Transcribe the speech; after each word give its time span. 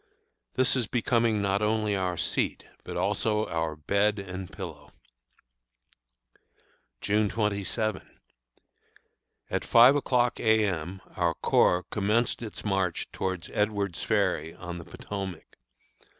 This 0.55 0.75
is 0.75 0.87
becoming 0.87 1.43
not 1.43 1.61
only 1.61 1.95
our 1.95 2.17
seat, 2.17 2.63
but 2.83 2.97
also 2.97 3.45
our 3.45 3.75
bed 3.75 4.17
and 4.17 4.51
pillow. 4.51 4.89
June 7.01 7.29
27. 7.29 8.01
At 9.51 9.63
five 9.63 9.95
o'clock 9.95 10.39
A. 10.39 10.65
M. 10.65 11.03
our 11.15 11.35
corps 11.35 11.83
commenced 11.91 12.41
its 12.41 12.65
march 12.65 13.11
towards 13.11 13.51
Edward's 13.53 14.01
Ferry, 14.01 14.55
on 14.55 14.79
the 14.79 14.85
Potomac. 14.85 15.55